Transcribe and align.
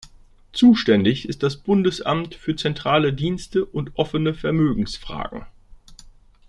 Zuständig 0.51 1.29
ist 1.29 1.43
das 1.43 1.57
Bundesamt 1.57 2.33
für 2.33 2.55
zentrale 2.55 3.13
Dienste 3.13 3.63
und 3.65 3.99
offene 3.99 4.33
Vermögensfragen. 4.33 5.45